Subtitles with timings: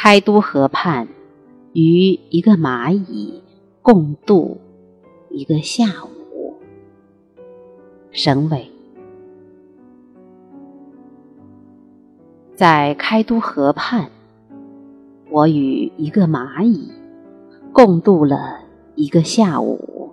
[0.00, 1.08] 开都河畔，
[1.72, 3.42] 与一个蚂蚁
[3.82, 4.60] 共度
[5.28, 6.54] 一个下午。
[8.12, 8.70] 省委
[12.54, 14.08] 在开都河畔，
[15.30, 16.92] 我与一个蚂蚁
[17.72, 18.60] 共度了
[18.94, 20.12] 一个下午。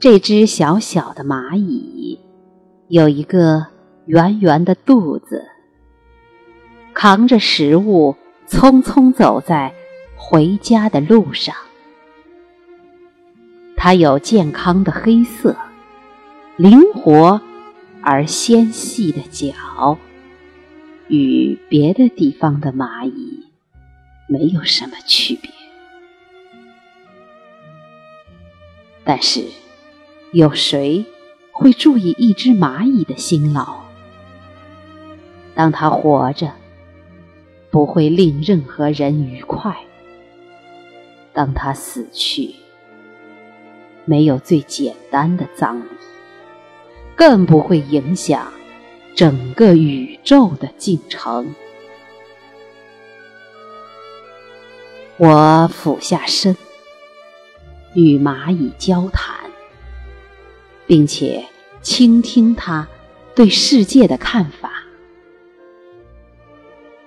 [0.00, 2.18] 这只小小的蚂蚁
[2.88, 3.68] 有一个
[4.06, 5.44] 圆圆的肚子。
[6.92, 8.16] 扛着食物，
[8.48, 9.72] 匆匆走在
[10.16, 11.54] 回家的路上。
[13.76, 15.56] 它有健康的黑色、
[16.56, 17.40] 灵活
[18.02, 19.96] 而纤细的脚，
[21.08, 23.46] 与别的地方的蚂蚁
[24.28, 25.50] 没有什么区别。
[29.02, 29.46] 但是，
[30.32, 31.06] 有谁
[31.52, 33.80] 会注意一只蚂蚁的辛劳？
[35.54, 36.52] 当它活着。
[37.80, 39.74] 不会令任何人愉快。
[41.32, 42.54] 当他死去，
[44.04, 45.86] 没有最简单的葬礼，
[47.16, 48.52] 更不会影响
[49.14, 51.54] 整个宇宙的进程。
[55.16, 56.54] 我俯下身，
[57.94, 59.34] 与蚂蚁交谈，
[60.86, 61.46] 并且
[61.80, 62.86] 倾听他
[63.34, 64.69] 对世界的看法。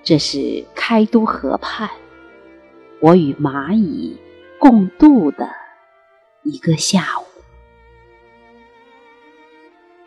[0.04, 1.90] 这是开都河畔，
[3.00, 4.18] 我与蚂蚁
[4.60, 5.50] 共度的
[6.44, 7.24] 一个下午。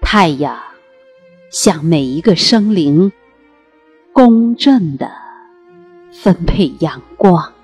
[0.03, 0.61] 太阳
[1.51, 3.11] 向每一个生灵
[4.13, 5.11] 公正地
[6.13, 7.56] 分配阳光。